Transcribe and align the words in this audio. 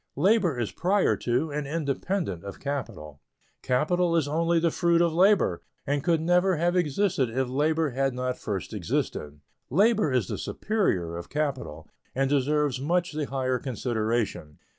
Labor 0.17 0.57
is 0.59 0.71
prior 0.71 1.15
to 1.17 1.51
and 1.51 1.67
independent 1.67 2.43
of 2.43 2.59
capital. 2.59 3.21
Capital 3.61 4.15
is 4.15 4.27
only 4.27 4.57
the 4.57 4.71
fruit 4.71 4.99
of 4.99 5.13
labor, 5.13 5.61
and 5.85 6.03
could 6.03 6.19
never 6.21 6.55
have 6.55 6.75
existed 6.75 7.29
if 7.29 7.47
labor 7.47 7.91
had 7.91 8.15
not 8.15 8.39
first 8.39 8.73
existed. 8.73 9.41
Labor 9.69 10.11
is 10.11 10.27
the 10.27 10.39
superior 10.39 11.15
of 11.17 11.29
capital, 11.29 11.87
and 12.15 12.31
deserves 12.31 12.81
much 12.81 13.11
the 13.11 13.25
higher 13.27 13.59
consideration. 13.59 14.57